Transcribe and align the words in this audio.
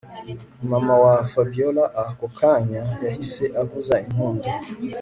Mama 0.69 0.93
wa 1.03 1.15
Fabiora 1.31 1.83
ako 2.03 2.25
kanya 2.39 2.81
yahise 3.03 3.43
avuza 3.61 3.95
impundu 4.07 4.47